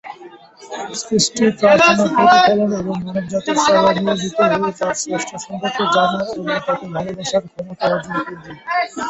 সৃষ্টি 1.01 1.43
প্রার্থনা, 1.59 2.03
প্রতিফলন, 2.15 2.71
এবং 2.73 2.95
মানবজাতির 2.99 3.57
সেবায় 3.65 3.95
নিয়োজিত 3.97 4.37
হয়ে 4.51 4.71
তাঁর 4.79 4.95
স্রষ্টা 5.01 5.37
সম্পর্কে 5.45 5.83
জানার 5.95 6.25
এবং 6.31 6.57
তাকে 6.67 6.85
ভালোবাসার 6.95 7.43
ক্ষমতা 7.47 7.85
অর্জন 7.87 8.15
করবে। 8.25 8.49